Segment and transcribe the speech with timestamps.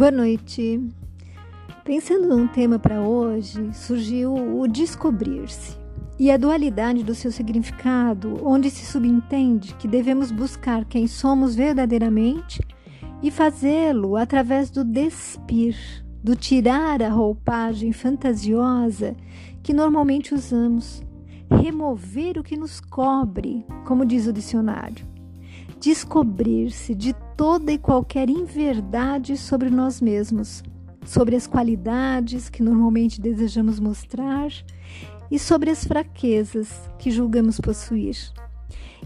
[0.00, 0.80] Boa noite.
[1.84, 5.76] Pensando num tema para hoje, surgiu o descobrir-se
[6.18, 12.66] e a dualidade do seu significado, onde se subentende que devemos buscar quem somos verdadeiramente
[13.22, 15.76] e fazê-lo através do despir,
[16.24, 19.14] do tirar a roupagem fantasiosa
[19.62, 21.02] que normalmente usamos,
[21.50, 25.09] remover o que nos cobre, como diz o dicionário
[25.80, 30.62] descobrir-se de toda e qualquer inverdade sobre nós mesmos,
[31.06, 34.52] sobre as qualidades que normalmente desejamos mostrar
[35.30, 38.14] e sobre as fraquezas que julgamos possuir.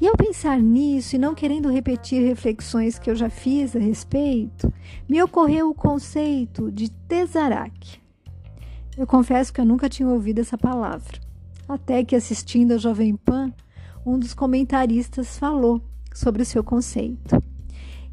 [0.00, 4.72] E ao pensar nisso e não querendo repetir reflexões que eu já fiz a respeito,
[5.08, 7.98] me ocorreu o conceito de Tesarak.
[8.96, 11.18] Eu confesso que eu nunca tinha ouvido essa palavra,
[11.68, 13.52] até que assistindo a Jovem Pan,
[14.06, 15.82] um dos comentaristas falou
[16.14, 17.42] sobre o seu conceito.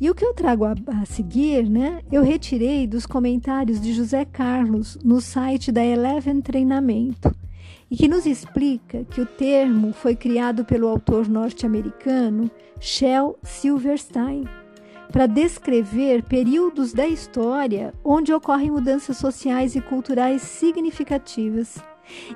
[0.00, 4.24] E o que eu trago a, a, seguir, né, eu retirei dos comentários de José
[4.24, 7.34] Carlos no site da Eleven Treinamento,
[7.90, 12.50] e que nos explica que o termo foi criado pelo autor norte-americano
[12.80, 14.44] Shel Silverstein
[15.12, 21.80] para descrever períodos da história onde ocorrem mudanças sociais e culturais significativas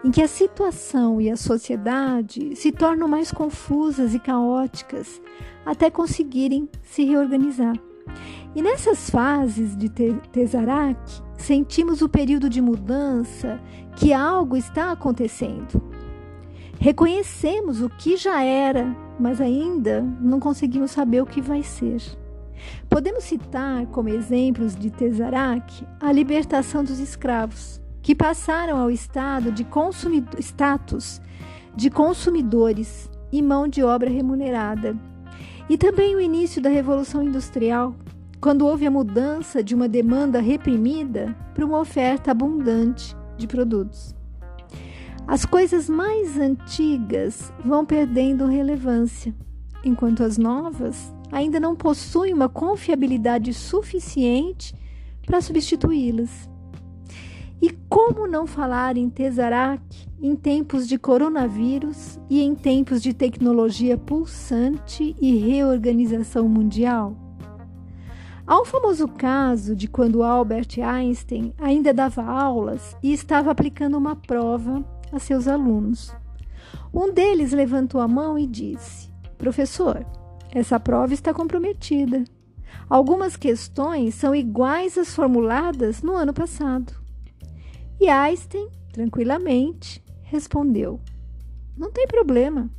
[0.04, 5.20] em que a situação e a sociedade se tornam mais confusas e caóticas
[5.64, 7.74] até conseguirem se reorganizar.
[8.54, 9.88] E nessas fases de
[10.32, 10.98] Tesarak,
[11.36, 13.60] sentimos o período de mudança
[13.96, 15.82] que algo está acontecendo.
[16.80, 22.00] Reconhecemos o que já era, mas ainda não conseguimos saber o que vai ser.
[22.88, 29.66] Podemos citar como exemplos de Tesarak a libertação dos escravos, que passaram ao estado de
[30.40, 31.20] status
[31.74, 34.96] de consumidores e mão de obra remunerada.
[35.68, 37.94] E também o início da Revolução Industrial,
[38.40, 44.14] quando houve a mudança de uma demanda reprimida para uma oferta abundante de produtos.
[45.26, 49.34] As coisas mais antigas vão perdendo relevância,
[49.84, 54.74] enquanto as novas ainda não possuem uma confiabilidade suficiente
[55.26, 56.48] para substituí-las.
[57.60, 59.82] E como não falar em Tesarak
[60.22, 67.16] em tempos de coronavírus e em tempos de tecnologia pulsante e reorganização mundial?
[68.46, 74.14] Há um famoso caso de quando Albert Einstein ainda dava aulas e estava aplicando uma
[74.14, 76.14] prova a seus alunos.
[76.94, 80.06] Um deles levantou a mão e disse: Professor,
[80.50, 82.24] essa prova está comprometida.
[82.88, 87.07] Algumas questões são iguais às formuladas no ano passado.
[88.00, 91.00] E Einstein, tranquilamente, respondeu:
[91.76, 92.70] Não tem problema.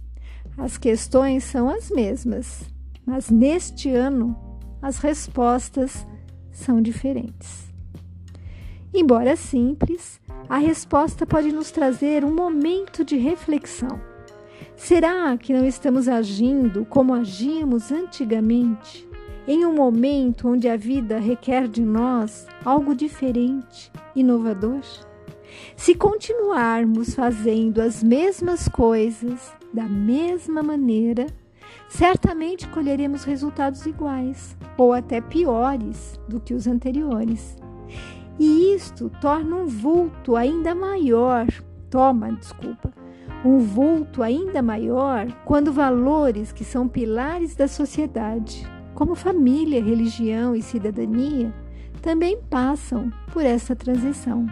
[0.57, 2.63] As questões são as mesmas,
[3.05, 4.37] mas neste ano
[4.81, 6.05] as respostas
[6.51, 7.69] são diferentes.
[8.93, 14.01] Embora simples, a resposta pode nos trazer um momento de reflexão.
[14.75, 19.07] Será que não estamos agindo como agíamos antigamente,
[19.47, 24.81] em um momento onde a vida requer de nós algo diferente, inovador?
[25.75, 31.27] Se continuarmos fazendo as mesmas coisas da mesma maneira,
[31.87, 37.57] certamente colheremos resultados iguais ou até piores do que os anteriores.
[38.37, 41.45] E isto torna um vulto ainda maior,
[41.89, 42.93] toma, desculpa,
[43.43, 50.61] um vulto ainda maior quando valores que são pilares da sociedade, como família, religião e
[50.61, 51.53] cidadania,
[52.01, 54.45] também passam por essa transição.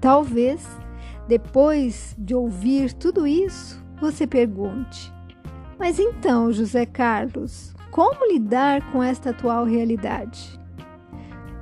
[0.00, 0.66] Talvez,
[1.26, 5.12] depois de ouvir tudo isso, você pergunte:
[5.78, 10.60] Mas então, José Carlos, como lidar com esta atual realidade?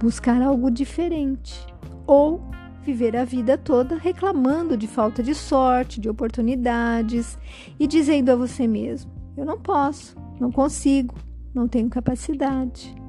[0.00, 1.66] Buscar algo diferente
[2.06, 2.42] ou
[2.82, 7.38] viver a vida toda reclamando de falta de sorte, de oportunidades
[7.78, 11.14] e dizendo a você mesmo: Eu não posso, não consigo,
[11.54, 13.03] não tenho capacidade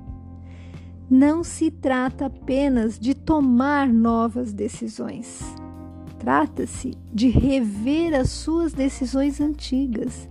[1.10, 5.42] não se trata apenas de tomar novas decisões.
[6.19, 10.28] Trata-se de rever as suas decisões antigas,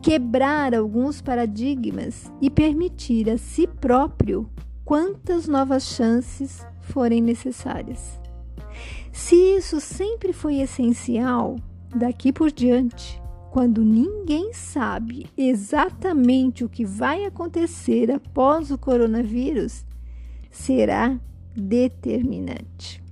[0.00, 4.48] quebrar alguns paradigmas e permitir a si próprio
[4.84, 8.20] quantas novas chances forem necessárias.
[9.12, 11.56] Se isso sempre foi essencial,
[11.94, 13.20] daqui por diante,
[13.50, 19.84] quando ninguém sabe exatamente o que vai acontecer após o coronavírus,
[20.52, 21.18] será
[21.56, 23.02] determinante.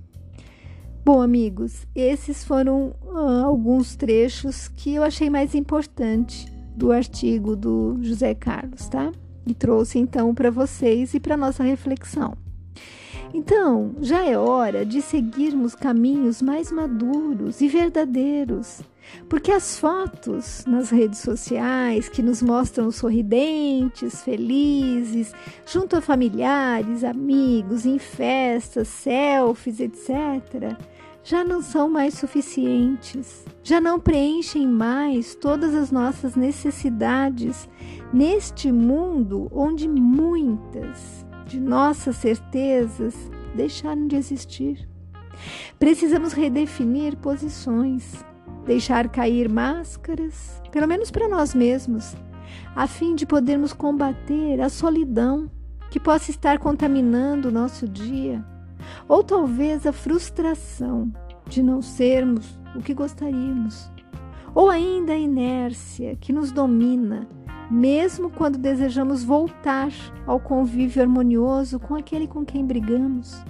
[1.03, 6.45] Bom, amigos, esses foram uh, alguns trechos que eu achei mais importante
[6.75, 9.11] do artigo do José Carlos, tá?
[9.45, 12.37] E trouxe então para vocês e para nossa reflexão.
[13.33, 18.81] Então, já é hora de seguirmos caminhos mais maduros e verdadeiros,
[19.27, 25.33] porque as fotos nas redes sociais que nos mostram sorridentes, felizes,
[25.65, 30.77] junto a familiares, amigos, em festas, selfies, etc.,
[31.23, 37.69] já não são mais suficientes, já não preenchem mais todas as nossas necessidades
[38.11, 43.13] neste mundo onde muitas de nossas certezas
[43.55, 44.89] deixaram de existir.
[45.77, 48.23] Precisamos redefinir posições,
[48.65, 52.15] deixar cair máscaras, pelo menos para nós mesmos,
[52.75, 55.49] a fim de podermos combater a solidão
[55.89, 58.43] que possa estar contaminando o nosso dia,
[59.07, 61.11] ou talvez a frustração
[61.47, 63.91] de não sermos o que gostaríamos,
[64.53, 67.27] ou ainda a inércia que nos domina
[67.71, 69.89] mesmo quando desejamos voltar
[70.27, 73.41] ao convívio harmonioso com aquele com quem brigamos.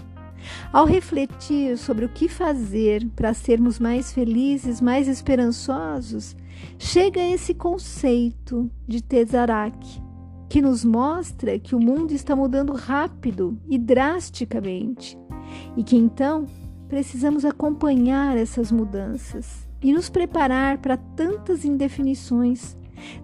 [0.72, 6.36] Ao refletir sobre o que fazer para sermos mais felizes, mais esperançosos,
[6.78, 10.02] chega esse conceito de Tezarak,
[10.50, 15.18] que nos mostra que o mundo está mudando rápido e drasticamente
[15.76, 16.46] e que então
[16.88, 22.76] precisamos acompanhar essas mudanças e nos preparar para tantas indefinições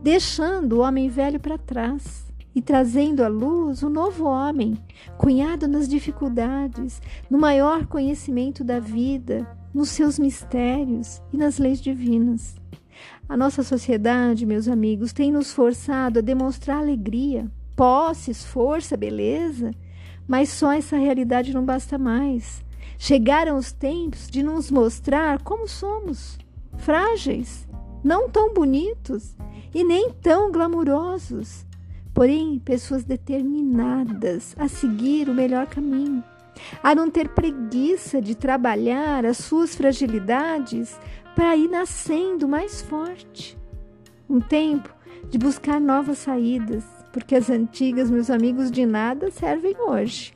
[0.02, 2.27] deixando o homem velho para trás
[2.58, 4.76] e trazendo à luz o novo homem,
[5.16, 7.00] cunhado nas dificuldades,
[7.30, 12.56] no maior conhecimento da vida, nos seus mistérios e nas leis divinas.
[13.30, 19.70] A nossa sociedade, meus amigos, tem nos forçado a demonstrar alegria, posses, força, beleza,
[20.28, 22.66] mas só essa realidade não basta mais.
[22.98, 26.40] Chegaram os tempos de nos mostrar como somos,
[26.76, 27.68] frágeis,
[28.04, 29.38] não tão bonitos
[29.76, 31.67] e nem tão glamurosos,
[32.18, 36.24] porém pessoas determinadas a seguir o melhor caminho,
[36.82, 41.00] a não ter preguiça de trabalhar as suas fragilidades
[41.36, 43.56] para ir nascendo mais forte.
[44.28, 44.92] Um tempo
[45.30, 46.84] de buscar novas saídas,
[47.14, 50.34] porque as antigas, meus amigos, de nada servem hoje.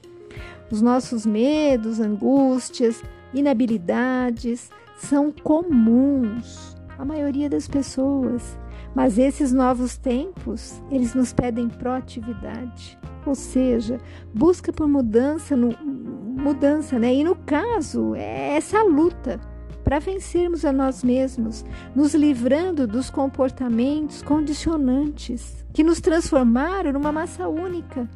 [0.69, 3.01] Os nossos medos, angústias,
[3.33, 8.55] inabilidades são comuns à maioria das pessoas.
[8.93, 13.99] Mas esses novos tempos, eles nos pedem proatividade, ou seja,
[14.33, 17.13] busca por mudança, no, mudança, né?
[17.13, 19.39] E no caso, é essa luta
[19.83, 21.65] para vencermos a nós mesmos,
[21.95, 28.09] nos livrando dos comportamentos condicionantes que nos transformaram numa massa única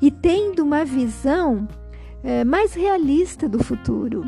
[0.00, 1.68] e tendo uma visão
[2.22, 4.24] é, mais realista do futuro.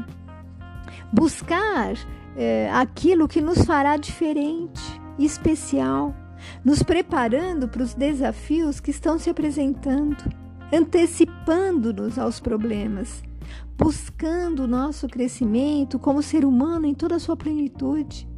[1.13, 1.95] Buscar
[2.37, 6.15] é, aquilo que nos fará diferente especial,
[6.65, 10.17] nos preparando para os desafios que estão se apresentando,
[10.73, 13.23] antecipando-nos aos problemas,
[13.77, 18.29] buscando o nosso crescimento como ser humano em toda a sua plenitude.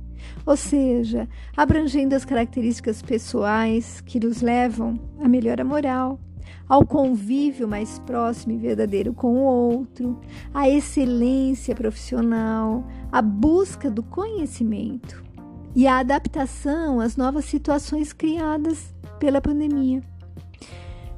[0.44, 6.20] Ou seja, abrangendo as características pessoais que nos levam à melhora moral,
[6.68, 10.20] ao convívio mais próximo e verdadeiro com o outro,
[10.52, 15.27] à excelência profissional, à busca do conhecimento
[15.74, 20.02] e a adaptação às novas situações criadas pela pandemia.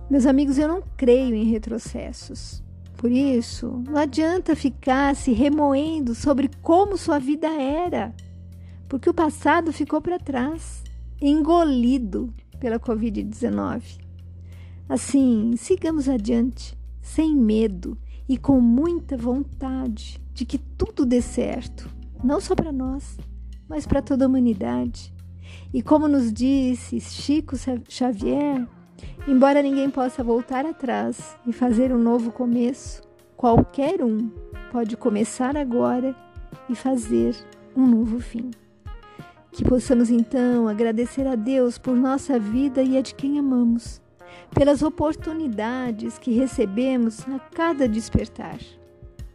[0.08, 2.62] Meus amigos, eu não creio em retrocessos.
[2.96, 8.14] Por isso, não adianta ficar se remoendo sobre como sua vida era,
[8.88, 10.84] porque o passado ficou para trás,
[11.20, 14.00] engolido pela Covid-19.
[14.88, 17.96] Assim, sigamos adiante, sem medo
[18.28, 21.88] e com muita vontade de que tudo dê certo,
[22.22, 23.16] não só para nós,
[23.70, 25.14] mas para toda a humanidade.
[25.72, 27.54] E como nos disse Chico
[27.88, 28.66] Xavier,
[29.28, 33.00] embora ninguém possa voltar atrás e fazer um novo começo,
[33.36, 34.28] qualquer um
[34.72, 36.16] pode começar agora
[36.68, 37.36] e fazer
[37.76, 38.50] um novo fim.
[39.52, 44.02] Que possamos então agradecer a Deus por nossa vida e a de quem amamos,
[44.52, 48.58] pelas oportunidades que recebemos a cada despertar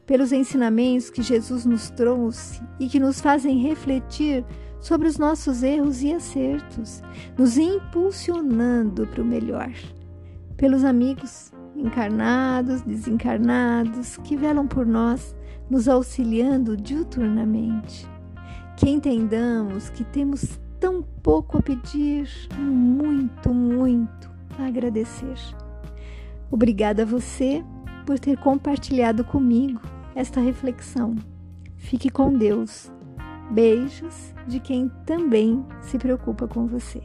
[0.05, 4.45] pelos ensinamentos que Jesus nos trouxe e que nos fazem refletir
[4.79, 7.01] sobre os nossos erros e acertos,
[7.37, 9.71] nos impulsionando para o melhor.
[10.55, 15.35] Pelos amigos encarnados, desencarnados, que velam por nós,
[15.69, 18.07] nos auxiliando diuturnamente.
[18.77, 25.37] Que entendamos que temos tão pouco a pedir, muito, muito a agradecer.
[26.51, 27.63] Obrigada a você
[28.05, 29.81] por ter compartilhado comigo
[30.15, 31.15] esta reflexão.
[31.75, 32.91] Fique com Deus.
[33.51, 37.03] Beijos de quem também se preocupa com você.